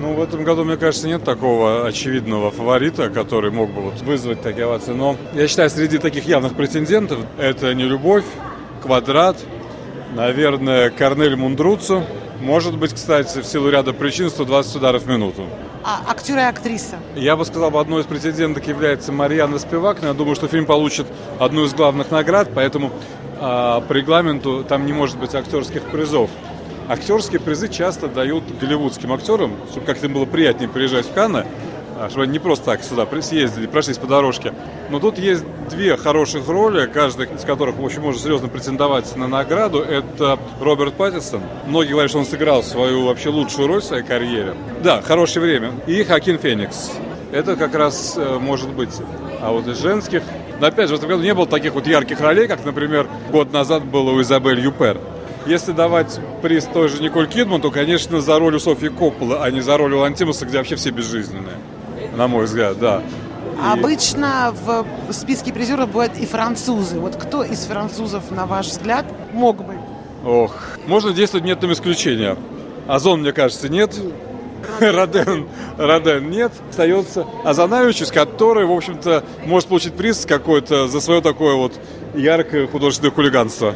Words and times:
Ну, 0.00 0.14
в 0.14 0.22
этом 0.22 0.44
году, 0.44 0.64
мне 0.64 0.76
кажется, 0.76 1.08
нет 1.08 1.24
такого 1.24 1.84
очевидного 1.84 2.52
фаворита, 2.52 3.10
который 3.10 3.50
мог 3.50 3.70
бы 3.70 3.82
вот 3.82 4.00
вызвать 4.02 4.40
такие 4.42 4.64
овации. 4.64 4.92
Но 4.92 5.16
я 5.34 5.48
считаю, 5.48 5.68
среди 5.70 5.98
таких 5.98 6.24
явных 6.24 6.54
претендентов 6.54 7.18
это 7.36 7.74
не 7.74 7.82
любовь, 7.82 8.24
квадрат, 8.80 9.36
наверное, 10.14 10.90
Корнель 10.90 11.34
Мундруцу. 11.34 12.04
Может 12.40 12.78
быть, 12.78 12.94
кстати, 12.94 13.40
в 13.40 13.44
силу 13.44 13.70
ряда 13.70 13.92
причин 13.92 14.30
120 14.30 14.76
ударов 14.76 15.02
в 15.02 15.08
минуту. 15.08 15.46
А 15.82 16.02
актер 16.08 16.38
и 16.38 16.42
актриса? 16.42 16.98
Я 17.16 17.34
бы 17.34 17.44
сказал, 17.44 17.76
одной 17.76 18.02
из 18.02 18.06
претенденток 18.06 18.68
является 18.68 19.10
Марьяна 19.10 19.58
Спивак, 19.58 20.00
но 20.00 20.08
я 20.08 20.14
думаю, 20.14 20.36
что 20.36 20.46
фильм 20.46 20.66
получит 20.66 21.06
одну 21.40 21.64
из 21.64 21.74
главных 21.74 22.12
наград, 22.12 22.50
поэтому 22.54 22.92
а, 23.40 23.80
по 23.80 23.92
регламенту 23.92 24.62
там 24.62 24.86
не 24.86 24.92
может 24.92 25.18
быть 25.18 25.34
актерских 25.34 25.82
призов. 25.82 26.30
Актерские 26.88 27.38
призы 27.38 27.68
часто 27.68 28.08
дают 28.08 28.44
голливудским 28.58 29.12
актерам, 29.12 29.52
чтобы 29.70 29.84
как-то 29.84 30.06
им 30.06 30.14
было 30.14 30.24
приятнее 30.24 30.70
приезжать 30.70 31.04
в 31.04 31.12
Канны, 31.12 31.44
а, 31.98 32.08
чтобы 32.08 32.22
они 32.22 32.32
не 32.32 32.38
просто 32.38 32.64
так 32.64 32.82
сюда 32.82 33.06
съездили, 33.20 33.66
прошлись 33.66 33.98
по 33.98 34.06
дорожке. 34.06 34.54
Но 34.88 34.98
тут 34.98 35.18
есть 35.18 35.44
две 35.68 35.98
хороших 35.98 36.48
роли, 36.48 36.86
каждая 36.86 37.28
из 37.28 37.42
которых, 37.42 37.76
в 37.76 37.84
общем, 37.84 38.02
может 38.02 38.22
серьезно 38.22 38.48
претендовать 38.48 39.14
на 39.16 39.28
награду. 39.28 39.80
Это 39.80 40.38
Роберт 40.60 40.94
Паттисон. 40.94 41.42
Многие 41.66 41.90
говорят, 41.90 42.10
что 42.10 42.20
он 42.20 42.24
сыграл 42.24 42.62
свою 42.62 43.04
вообще 43.04 43.28
лучшую 43.28 43.68
роль 43.68 43.80
в 43.82 43.84
своей 43.84 44.02
карьере. 44.02 44.54
Да, 44.82 45.02
хорошее 45.02 45.44
время. 45.44 45.72
И 45.86 46.02
Хакин 46.04 46.38
Феникс. 46.38 46.92
Это 47.32 47.56
как 47.56 47.74
раз 47.74 48.14
э, 48.16 48.38
может 48.40 48.70
быть. 48.70 48.94
А 49.42 49.52
вот 49.52 49.66
из 49.66 49.78
женских... 49.78 50.22
Но 50.58 50.66
опять 50.68 50.88
же, 50.88 50.94
в 50.94 50.98
этом 50.98 51.10
году 51.10 51.22
не 51.22 51.34
было 51.34 51.46
таких 51.46 51.74
вот 51.74 51.86
ярких 51.86 52.18
ролей, 52.20 52.48
как, 52.48 52.64
например, 52.64 53.06
год 53.30 53.52
назад 53.52 53.84
было 53.84 54.10
у 54.10 54.22
Изабель 54.22 54.60
Юпер. 54.60 54.98
Если 55.48 55.72
давать 55.72 56.20
приз 56.42 56.64
той 56.66 56.88
же 56.88 57.02
Николь 57.02 57.26
Кидман, 57.26 57.60
то, 57.60 57.70
конечно, 57.70 58.20
за 58.20 58.38
роль 58.38 58.54
у 58.56 58.60
Софьи 58.60 58.88
Копполы, 58.88 59.38
а 59.40 59.50
не 59.50 59.62
за 59.62 59.76
роль 59.76 59.94
у 59.94 59.98
Лантимуса, 59.98 60.44
где 60.44 60.58
вообще 60.58 60.76
все 60.76 60.90
безжизненные 60.90 61.56
на 62.18 62.28
мой 62.28 62.44
взгляд, 62.44 62.78
да. 62.78 63.00
И... 63.00 63.72
Обычно 63.72 64.52
в 64.52 64.84
списке 65.12 65.52
призеров 65.52 65.88
бывают 65.88 66.16
и 66.18 66.26
французы. 66.26 66.98
Вот 66.98 67.16
кто 67.16 67.42
из 67.44 67.60
французов, 67.60 68.30
на 68.30 68.46
ваш 68.46 68.66
взгляд, 68.66 69.06
мог 69.32 69.64
бы? 69.64 69.74
Ох, 70.24 70.54
можно 70.86 71.12
действовать 71.12 71.46
методом 71.46 71.72
исключения. 71.72 72.36
Озон, 72.86 73.20
мне 73.20 73.32
кажется, 73.32 73.68
нет. 73.68 73.94
Роден, 74.80 75.48
Роден 75.78 76.28
нет. 76.30 76.52
Остается 76.68 77.24
Азанавичус, 77.44 78.10
который, 78.10 78.66
в 78.66 78.72
общем-то, 78.72 79.24
может 79.46 79.68
получить 79.68 79.94
приз 79.94 80.26
какой-то 80.26 80.88
за 80.88 81.00
свое 81.00 81.20
такое 81.20 81.54
вот 81.54 81.72
яркое 82.14 82.66
художественное 82.66 83.12
хулиганство. 83.12 83.74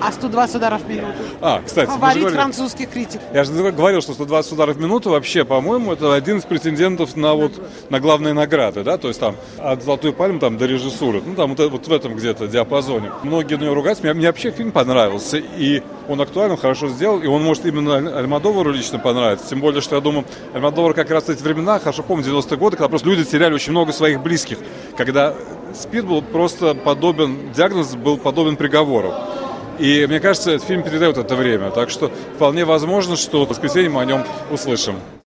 А 0.00 0.12
120 0.12 0.56
ударов 0.56 0.82
в 0.82 0.88
минуту? 0.88 1.14
А, 1.40 1.62
кстати, 1.64 1.88
Фаворит 1.88 2.30
французских 2.30 2.90
критиков. 2.90 3.22
Я 3.32 3.44
же 3.44 3.52
говорил, 3.52 4.00
что 4.00 4.14
120 4.14 4.52
ударов 4.52 4.76
в 4.76 4.80
минуту 4.80 5.10
вообще, 5.10 5.44
по-моему, 5.44 5.92
это 5.92 6.14
один 6.14 6.38
из 6.38 6.44
претендентов 6.44 7.16
на 7.16 7.34
вот 7.34 7.52
на 7.90 8.00
главные 8.00 8.34
награды, 8.34 8.82
да, 8.82 8.98
то 8.98 9.08
есть 9.08 9.20
там 9.20 9.36
от 9.58 9.82
«Золотой 9.82 10.12
пальмы» 10.12 10.40
там 10.40 10.58
до 10.58 10.66
режиссуры, 10.66 11.22
ну 11.24 11.34
там 11.34 11.54
вот, 11.54 11.70
вот 11.70 11.86
в 11.86 11.92
этом 11.92 12.14
где-то 12.14 12.46
диапазоне. 12.46 13.10
Многие 13.22 13.56
на 13.56 13.64
него 13.64 13.74
ругаются, 13.74 14.04
мне, 14.04 14.14
мне 14.14 14.26
вообще 14.26 14.50
фильм 14.50 14.72
понравился, 14.72 15.38
и 15.38 15.82
он 16.08 16.20
актуален, 16.20 16.56
хорошо 16.56 16.88
сделал, 16.88 17.20
и 17.20 17.26
он 17.26 17.42
может 17.42 17.64
именно 17.66 17.96
Альмадовару 18.18 18.72
лично 18.72 18.98
понравиться. 18.98 19.48
Тем 19.48 19.60
более, 19.60 19.80
что 19.80 19.96
я 19.96 20.00
думаю, 20.00 20.24
Альмадовар 20.52 20.94
как 20.94 21.10
раз 21.10 21.24
в 21.24 21.28
эти 21.28 21.42
времена, 21.42 21.78
хорошо 21.78 22.02
помню, 22.02 22.24
90-е 22.24 22.56
годы, 22.56 22.76
когда 22.76 22.88
просто 22.88 23.08
люди 23.08 23.24
теряли 23.24 23.54
очень 23.54 23.72
много 23.72 23.92
своих 23.92 24.20
близких, 24.22 24.58
когда 24.96 25.34
СПИД 25.74 26.04
был 26.04 26.22
просто 26.22 26.74
подобен, 26.74 27.52
диагноз 27.52 27.94
был 27.94 28.16
подобен 28.16 28.56
приговору. 28.56 29.12
И 29.78 30.06
мне 30.06 30.20
кажется, 30.20 30.52
этот 30.52 30.66
фильм 30.66 30.82
передает 30.82 31.16
это 31.16 31.34
время. 31.36 31.70
Так 31.70 31.90
что 31.90 32.10
вполне 32.36 32.64
возможно, 32.64 33.16
что 33.16 33.44
в 33.44 33.48
воскресенье 33.48 33.90
мы 33.90 34.02
о 34.02 34.04
нем 34.04 34.24
услышим. 34.50 34.96